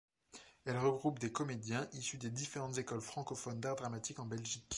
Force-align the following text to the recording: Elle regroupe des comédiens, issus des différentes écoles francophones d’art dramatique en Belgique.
Elle 0.65 0.79
regroupe 0.79 1.19
des 1.19 1.31
comédiens, 1.31 1.87
issus 1.93 2.17
des 2.17 2.31
différentes 2.31 2.79
écoles 2.79 3.01
francophones 3.01 3.59
d’art 3.59 3.75
dramatique 3.75 4.17
en 4.17 4.25
Belgique. 4.25 4.65